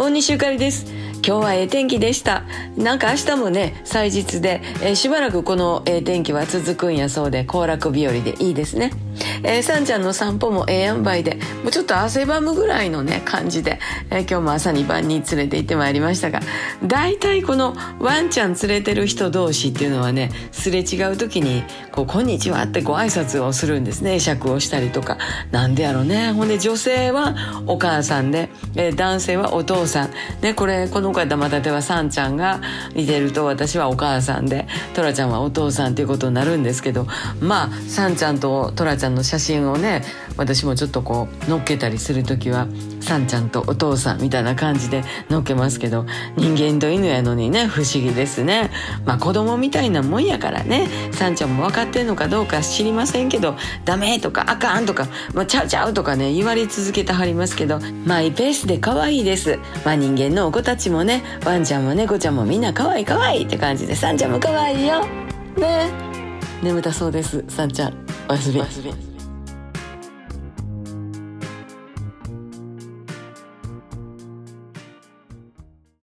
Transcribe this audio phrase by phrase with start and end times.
[0.00, 0.99] 大西ゆかりです。
[1.26, 2.44] 今日はええ天気でした。
[2.76, 8.92] なんか明日もね祭日で、えー、しばらくこのええ天気は続くんやそうで行楽日和でいいですね。
[9.42, 13.80] えー、さんちゃんの散歩もええ塩梅でもうちょっと汗ばむぐらいのね感じで、
[14.10, 16.40] えー、今日も朝に晩に連れて行ってまいりましたが
[16.84, 24.20] 大体このワンちゃん連れてる人同士っていうのはねすれ違う時にこう「こんにちは」ってご挨拶をするんですね。
[24.20, 25.16] 会釈をしたりとか。
[25.50, 26.32] なんでやろうね。
[26.32, 27.34] ほんで女性は
[27.66, 30.10] お母さんで、えー、男性はお父さん。
[30.42, 32.60] ねこれこの方またではさんちゃんが
[32.94, 37.06] 似てると私はお母さんでトラちゃんはお父さんっていうことになるんですけど
[37.40, 40.02] まあさんちゃんとトラちゃんの写真をね
[40.40, 42.66] 私もちょっとこう載っけたりする時は
[43.00, 48.70] さんちゃんとお父さんみたいな感じで載っけますけど人間と犬やのにね不思議ですね。
[49.04, 59.58] まあ子供みたいなもんやからねさんちゃんも分かってんのかどうか知りませんけどダメとかあかんとか、まあ、ちゃうちゃうとかね言われ続けてはりますけどマイペースで可愛いです。
[59.84, 65.04] まあ人間のお子たちもねワンちゃんも猫ちゃんもみんな可愛い可愛いって感じでさんちゃんも可愛いよ。
[65.58, 65.90] ね。
[66.62, 67.94] 眠たそうですさんちゃん。
[68.28, 69.09] おやすみ。